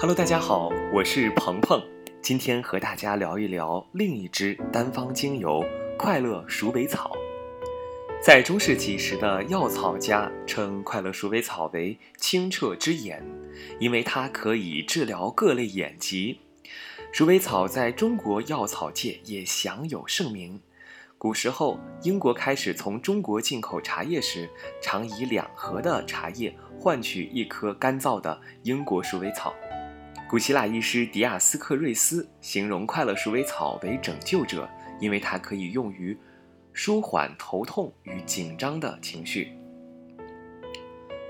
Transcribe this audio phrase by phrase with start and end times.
[0.00, 1.82] Hello，大家好，我是鹏鹏，
[2.22, 5.60] 今天和大家聊一聊另一支单方精油——
[5.98, 7.10] 快乐鼠尾草。
[8.22, 13.20] 在中世纪时的药草家称快乐鼠尾草为清澈之眼，
[13.80, 16.38] 因为它可以治疗各类眼疾。
[17.10, 20.60] 鼠尾草在中国药草界也享有盛名。
[21.18, 24.48] 古时候，英国开始从中国进口茶叶时，
[24.80, 29.52] 常以两盒的茶叶换取一颗干燥的英国鼠尾草。
[30.28, 34.68] 古希腊医师迪亚斯克瑞斯形容快乐鼠尾草为拯救者，
[35.00, 36.14] 因为它可以用于
[36.74, 39.54] 舒缓头痛与紧张的情绪。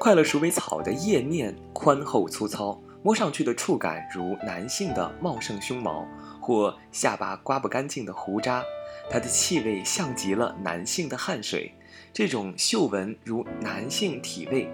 [0.01, 6.05] 快乐鼠尾草的叶面宽厚粗糙，摸上去的触感如男性的茂盛胸毛
[6.41, 8.65] 或下巴刮不干净的胡渣。
[9.09, 11.73] 它的气味像极了男性的汗水，
[12.13, 14.69] 这种嗅闻如男性体味。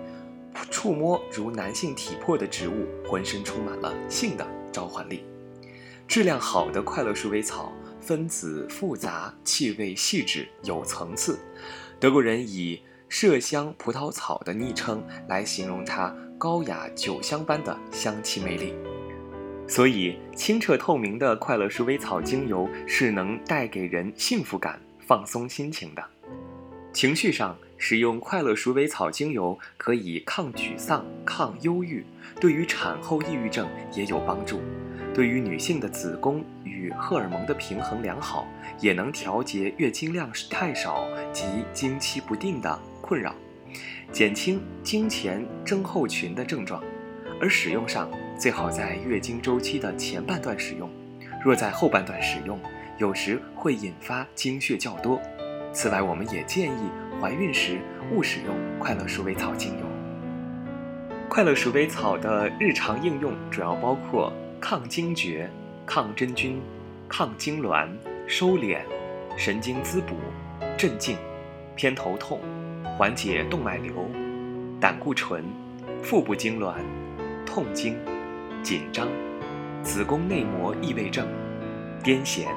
[0.71, 5.25] 触摸如男性体魄的植物，浑身充满了性的召唤力。
[6.07, 11.39] 质量好的快乐鼠尾草，分子复杂，气味细致，有层次。
[11.99, 18.75] 德国人以麝香葡萄草的昵称来形容它高雅酒香般的香气魅力。
[19.67, 26.05] 所以，清澈透明的快乐鼠尾草精油是能带给人幸福感、放松心情的。
[26.93, 27.57] 情绪上。
[27.87, 32.03] 使用快乐鼠尾草精油可以抗沮丧、抗忧郁，
[32.41, 34.59] 对于产后抑郁症也有帮助。
[35.13, 38.49] 对于女性的子宫与荷尔蒙的平衡良好，
[38.81, 43.35] 也能调节月经量太少及经期不定的困扰，
[44.11, 46.83] 减轻经前症候群的症状。
[47.39, 50.89] 而使用上最好在月经周期的前半段使用，
[51.45, 52.59] 若在后半段使用，
[52.97, 55.21] 有时会引发经血较多。
[55.75, 56.89] 此外，我们也建议。
[57.25, 57.81] 怀孕时
[58.13, 59.87] 勿使用快乐鼠尾草精油。
[61.27, 65.51] 快乐鼠尾草的日常应用主要包括抗惊厥、
[65.87, 66.61] 抗真菌、
[67.09, 67.89] 抗痉挛、
[68.27, 68.81] 收敛、
[69.39, 70.17] 神经滋补、
[70.77, 71.17] 镇静、
[71.75, 72.39] 偏头痛、
[72.99, 74.07] 缓解动脉瘤、
[74.79, 75.43] 胆固醇、
[76.03, 76.75] 腹部痉挛、
[77.47, 77.97] 痛经、
[78.63, 79.09] 紧张、
[79.83, 81.27] 子宫内膜异位症、
[82.03, 82.49] 癫痫、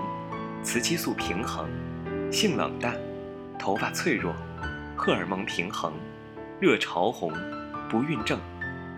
[0.62, 1.69] 雌激素平衡、
[2.30, 2.94] 性冷淡、
[3.58, 4.36] 头发脆弱。
[4.97, 5.94] 荷尔蒙平衡、
[6.59, 7.31] 热潮红、
[7.88, 8.40] 不孕症、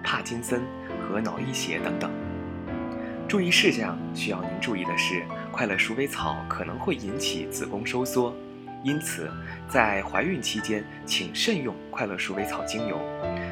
[0.01, 0.63] 帕金森
[0.97, 2.09] 和脑溢血等等。
[3.27, 8.33] 注意事项需要您注意的是，快乐鼠尾草可能会引起子宫收缩，
[8.81, 9.29] 因此
[9.67, 12.97] 在怀孕期间请慎用快乐鼠尾草精油，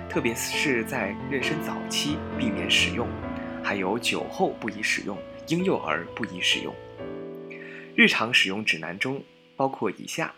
[0.10, 3.06] 特别是在妊娠早期避免使用，
[3.62, 6.74] 还有酒后不宜使用，婴幼儿不宜使用。
[7.94, 9.22] 日常使用指南中
[9.58, 10.34] 包括以下。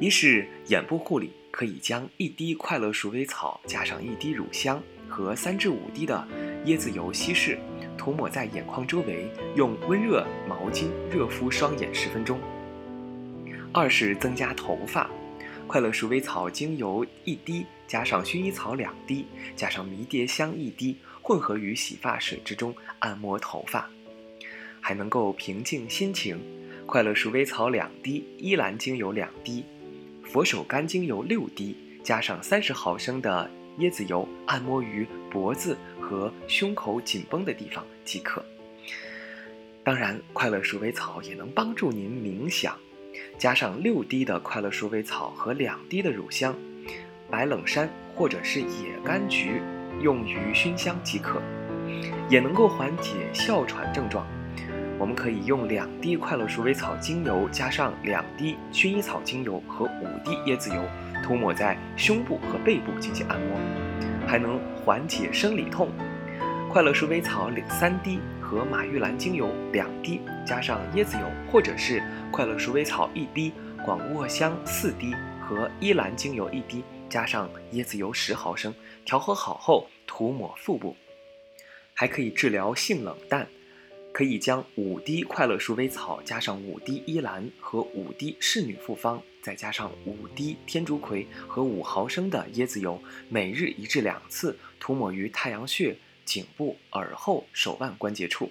[0.00, 6.26] 一是眼部护理，可以将一滴快乐鼠尾草加上一滴乳香和三至五滴的
[6.64, 7.58] 椰子油稀释，
[7.98, 12.40] 涂抹在眼眶周围，用温热毛巾热敷双眼十分钟。
[13.74, 15.10] 二是增加头发，
[15.66, 23.86] 快乐鼠尾草精油一滴加上薰衣草两滴加上迷迭香一滴，混合于洗发水之中按摩头发，
[24.80, 26.40] 还能够平静心情。
[26.86, 29.64] 快乐鼠尾草两滴，依兰精油两滴，
[30.32, 38.40] 佛手柑精油六滴，加上三十毫升的椰子油，按摩于脖子和胸口紧绷的地方即可。
[39.82, 42.78] 当然，快乐鼠尾草也能帮助您冥想，
[43.38, 46.56] 加上六滴的快乐鼠尾草和两滴的乳香、
[47.28, 49.60] 白冷杉或者是野柑橘，
[50.00, 51.42] 用于熏香即可，
[52.28, 54.24] 也能够缓解哮喘症状。
[55.00, 60.84] 我们可以用两滴快乐鼠尾草精油，加上两滴薰衣草精油和五滴椰子油，
[61.24, 63.58] 涂抹在胸部和背部进行按摩，
[64.28, 65.90] 还能缓解生理痛。
[66.70, 78.74] 快乐鼠尾草两三滴和马玉兰精油两滴，加上椰子油或者是快乐鼠尾草一滴，广藿香四滴和依兰精油一滴，加上椰子油十毫升，
[79.06, 80.94] 调和好后涂抹腹部，
[81.94, 83.48] 还可以治疗性冷淡。
[84.12, 98.50] 可以将五滴快乐鼠尾草加上五滴依兰和五滴仕女复方，再加上五滴天竺葵和五毫升的椰子油，每日一至两次涂抹于太阳穴、颈部、耳后、手腕关节处。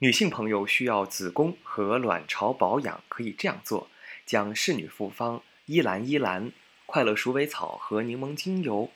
[0.00, 3.88] 女性朋友需要子宫和卵巢保养，可以这样做：
[4.26, 6.52] 将仕女复方、依兰依兰、
[6.86, 8.90] 快乐鼠尾草和柠檬精油，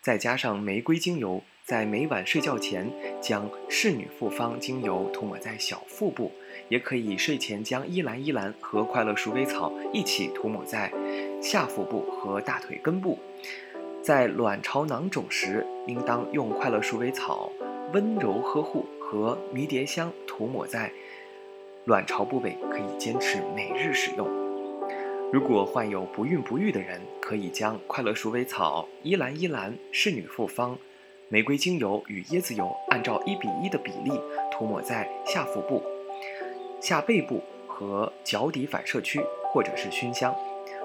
[0.00, 1.44] 再加上玫瑰精油。
[1.66, 2.88] 在每晚睡觉前，
[3.20, 6.30] 将仕女复方精油涂抹在小腹部，
[6.68, 10.92] 也可以睡前将依兰依兰和快乐鼠尾草一起涂抹在
[11.42, 13.18] 下腹部和大腿根部。
[14.00, 17.50] 在卵巢囊肿时，应当用快乐鼠尾草
[17.92, 20.92] 温柔呵护和迷迭香涂抹在
[21.86, 24.28] 卵巢部位，可以坚持每日使用。
[25.32, 30.78] 如果患有不孕不育的人，可以将快乐鼠尾草、依兰依兰、仕女复方、
[31.28, 34.12] 玫瑰精油与椰子油按照一比一的比例
[34.52, 35.82] 涂抹在下腹部、
[36.80, 39.20] 下背部和脚底反射区，
[39.52, 40.32] 或者是熏香。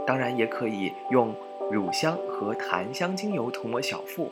[0.07, 1.35] 当然，也可以用
[1.69, 4.31] 乳香和檀香精油涂抹小腹，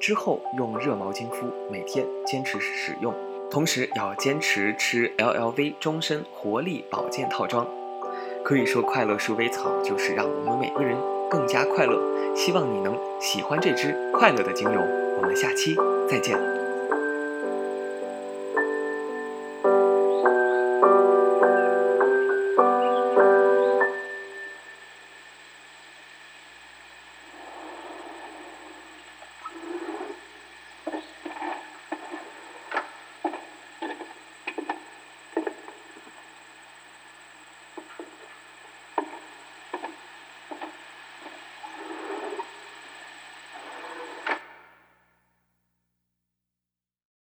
[0.00, 3.12] 之后用热毛巾敷，每天坚持使用。
[3.50, 7.68] 同时要坚持吃 LLV 终身活力保健套装。
[8.42, 10.96] 可以说，快乐鼠尾草就是让我们每个人
[11.28, 12.00] 更加快乐。
[12.34, 15.09] 希望你能喜欢这支快乐的精油。
[15.20, 15.76] 我们下期
[16.08, 16.59] 再见。